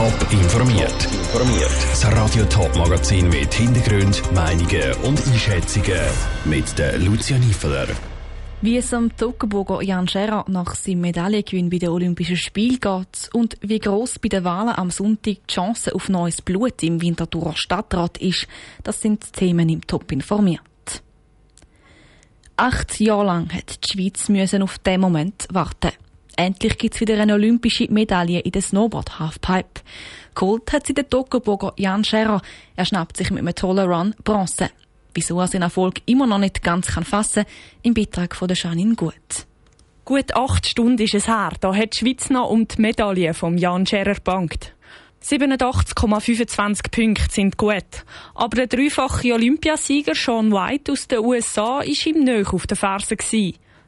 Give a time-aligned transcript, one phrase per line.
[0.00, 1.04] Top informiert.
[1.12, 1.76] Informiert.
[1.90, 6.00] Das Radio Top Magazin mit Hintergrund, Meinungen und Einschätzungen
[6.46, 7.86] mit der Lucia Niefeler.
[8.62, 13.58] Wie es am Toggenburger Jan Scherer nach seinem Medaillengewinn bei den Olympischen Spielen geht und
[13.60, 18.16] wie gross bei den Wahlen am Sonntag die Chance auf neues Blut im Winterthurer Stadtrat
[18.16, 18.48] ist,
[18.82, 20.62] das sind die Themen im Top informiert.
[22.56, 25.92] Acht Jahre lang hat die Schweiz müssen auf diesen Moment warten.
[26.40, 29.82] Endlich gibt es wieder eine olympische Medaille in der Snowboard Halfpipe.
[30.34, 32.40] Geholt hat sie der Toggenburger Jan Scherer.
[32.76, 34.70] Er schnappt sich mit einem tollen Run Bronze.
[35.12, 37.44] Wieso er seinen Erfolg immer noch nicht ganz kann fassen
[37.82, 39.12] im Beitrag von der Janine Gut.
[40.06, 43.58] Gut acht Stunden ist es her, da hat die Schweiz noch um die Medaille vom
[43.58, 44.74] Jan Scherer bankt.
[45.22, 48.06] 87,25 Punkte sind gut.
[48.34, 53.18] Aber der dreifache Olympiasieger Sean White aus den USA ist ihm nicht auf den Fersen.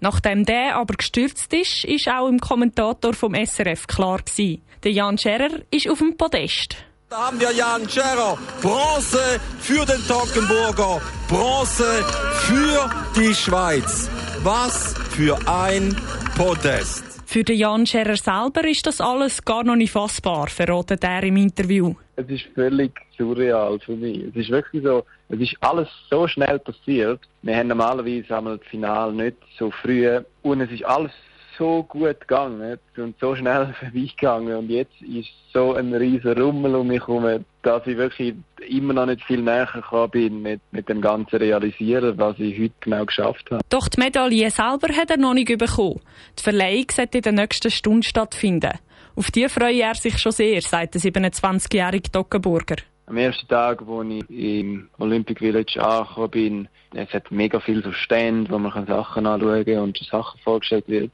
[0.00, 4.62] Nachdem der aber gestürzt ist, ist auch im Kommentator vom SRF klar gewesen.
[4.84, 6.76] Der Jan Scherer ist auf dem Podest.
[7.10, 8.38] Da haben wir Jan Scherer.
[8.60, 11.00] Bronze für den Toggenburger.
[11.26, 12.04] Bronze
[12.46, 14.10] für die Schweiz.
[14.42, 15.96] Was für ein
[16.36, 17.07] Podest.
[17.30, 21.36] Für den Jan Scherer selber ist das alles gar noch nicht fassbar, verratet er im
[21.36, 21.94] Interview.
[22.16, 24.22] Es ist völlig surreal für mich.
[24.30, 27.20] Es ist wirklich so, es ist alles so schnell passiert.
[27.42, 30.08] Wir haben normalerweise einmal das Finale nicht so früh
[30.40, 31.12] und es ist alles
[31.58, 36.86] so gut gegangen und so schnell vorbeigegangen und jetzt ist so ein riesen Rummel um
[36.86, 38.34] mich herum, dass ich wirklich
[38.66, 39.68] immer noch nicht viel näher
[40.10, 43.60] bin mit, mit dem ganzen Realisieren, was ich heute genau geschafft habe.
[43.68, 46.00] Doch die Medaille selber hat er noch nicht bekommen.
[46.38, 48.72] Die Verleihung sollte in der nächsten Stunde stattfinden.
[49.16, 52.76] Auf die freue er sich schon sehr, sagt der 27-jährige Dockenburger.
[53.04, 57.92] Am ersten Tag, wo ich im Olympic Village angekommen bin, es hat mega viele so
[57.92, 61.10] Stände, wo man Sachen anschauen kann und Sachen vorgestellt wird.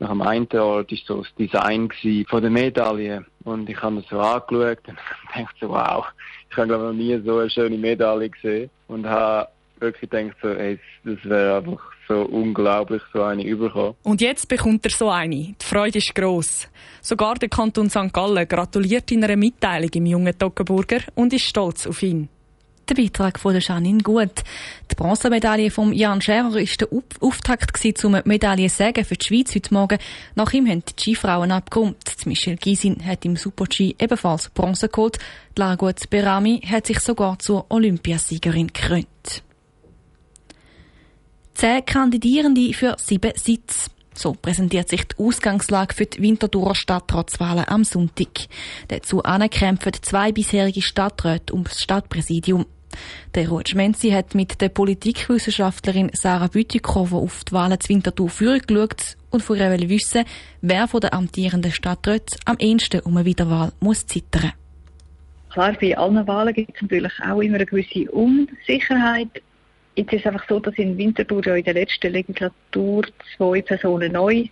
[0.00, 1.88] Nach dem einen Ort war so das Design
[2.28, 3.24] von der Medaille.
[3.44, 4.98] Und ich habe mir so angeschaut und
[5.34, 6.06] dachte so, wow,
[6.50, 8.70] ich habe glaube noch nie so eine schöne Medaille gesehen.
[8.86, 9.48] Und habe
[9.80, 13.94] wirklich gedacht so, ey, das wäre einfach so unglaublich, so eine überkommen.
[14.02, 15.54] Und jetzt bekommt er so eine.
[15.60, 16.68] Die Freude ist gross.
[17.00, 18.12] Sogar der Kanton St.
[18.12, 22.28] Gallen gratuliert in einer Mitteilung im jungen Toggenburger und ist stolz auf ihn.
[22.88, 24.42] Der Beitrag von Janine Gut.
[24.90, 26.88] Die Bronzemedaille von Jan Scherer war der
[27.20, 29.98] Auftakt zum Medaillensägen für die Schweiz heute Morgen.
[30.34, 31.96] Nach ihm haben die Skifrauen abgekommen.
[32.24, 35.18] Michelle Gysin hat im Super-G ebenfalls Bronze geholt.
[35.54, 39.42] Largut Berami hat sich sogar zur Olympiasiegerin gekrönt.
[41.52, 43.90] Zehn Kandidierende für sieben Sitze.
[44.14, 48.48] So präsentiert sich die Ausgangslage für die Winterthurer Stadtratswahlen am Sonntag.
[48.88, 52.64] Dazu kämpfen zwei bisherige Stadträte um das Stadtpräsidium.
[53.34, 59.16] Der Ruth Schmenzi hat mit der Politikwissenschaftlerin Sarah Bütikofer auf die Wahlen zu Winterthur geschaut
[59.30, 60.24] und von ihr wissen,
[60.60, 64.52] wer von den amtierenden Stadträten am ehesten um eine Wiederwahl muss zittern.
[65.50, 69.42] Klar, bei allen Wahlen gibt es natürlich auch immer eine gewisse Unsicherheit.
[69.96, 73.04] Jetzt ist es einfach so, dass in Winterthur ja in der letzten Legislatur
[73.36, 74.44] zwei Personen neu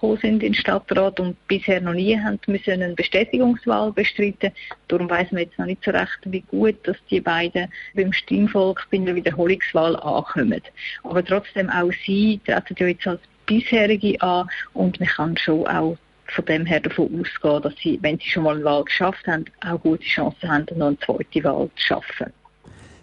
[0.00, 4.52] dazugekommen sind in den Stadtrat und bisher noch nie haben müssen eine Bestätigungswahl bestreiten.
[4.88, 8.86] Darum weiß man jetzt noch nicht so recht, wie gut, dass die beiden beim Stimmvolk
[8.90, 10.62] bei der Wiederholungswahl ankommen.
[11.04, 15.96] Aber trotzdem auch sie treten ja jetzt als bisherige an und man kann schon auch
[16.26, 19.46] von dem her davon ausgehen, dass sie, wenn sie schon mal eine Wahl geschafft haben,
[19.66, 22.32] auch gute Chancen haben, noch eine zweite Wahl zu schaffen.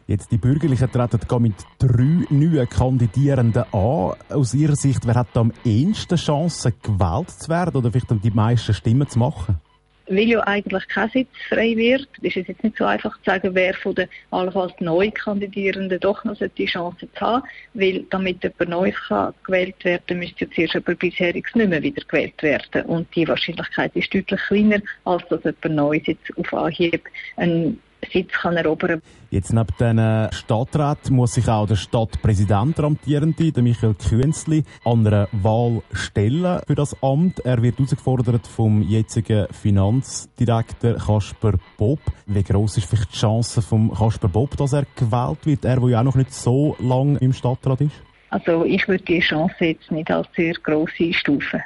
[0.07, 4.13] Jetzt die Bürgerlichen treten mit drei neuen Kandidierenden an.
[4.29, 8.73] Aus Ihrer Sicht, wer hat am ehesten Chancen, gewählt zu werden oder vielleicht die meisten
[8.73, 9.59] Stimmen zu machen?
[10.07, 13.53] Weil ja eigentlich kein Sitz frei wird, ist es jetzt nicht so einfach zu sagen,
[13.53, 17.43] wer von den allenfalls neu Kandidierenden doch noch die Chance zu haben.
[17.73, 22.01] Weil damit jemand Neues kann gewählt werden müsste ja zuerst jemand Bisheriges nicht mehr wieder
[22.07, 22.85] gewählt werden.
[22.85, 27.03] Und die Wahrscheinlichkeit ist deutlich kleiner, als dass jemand Neues jetzt auf Anhieb
[27.35, 27.81] einen
[28.11, 33.63] Sitz kann erobern Jetzt neben den Stadtrat muss sich auch der Stadtpräsident, der amtierende, der
[33.63, 37.39] Michael Künzli, an einer Wahl stellen für das Amt.
[37.41, 41.99] Er wird herausgefordert vom jetzigen Finanzdirektor Kasper Bob.
[42.25, 45.65] Wie gross ist vielleicht die Chance von Kasper Bob, dass er gewählt wird?
[45.65, 48.01] Er, der ja auch noch nicht so lange im Stadtrat ist?
[48.29, 51.61] Also ich würde die Chance jetzt nicht als sehr gross einstufen.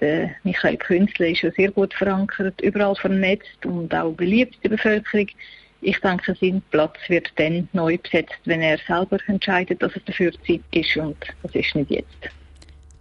[0.00, 4.76] Der Michael Künzli ist ja sehr gut verankert, überall vernetzt und auch beliebt in der
[4.76, 5.28] Bevölkerung.
[5.80, 10.32] Ich denke, sein Platz wird dann neu besetzt, wenn er selber entscheidet, dass es dafür
[10.46, 12.30] Zeit ist und das ist nicht jetzt.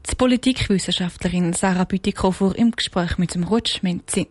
[0.10, 4.28] Die Politikwissenschaftlerin Sarah Bütikofer im Gespräch mit dem Rutschmenzi.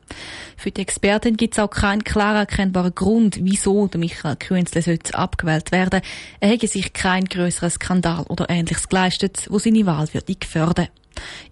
[0.56, 5.18] Für die Expertin gibt es auch keinen klar erkennbaren Grund, wieso der Michael Künzle sollte
[5.18, 6.00] abgewählt werden.
[6.38, 10.90] Er hätte sich keinen größeren Skandal oder Ähnliches geleistet, wo seine Wahl würde gefördert.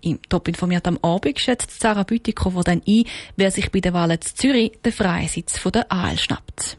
[0.01, 3.05] Im Top informiert am Abend schätzt Sarah Bütikofer dann ein,
[3.37, 6.79] wer sich bei den Wahlen zu Zürich den freien Sitz von der AL schnappt.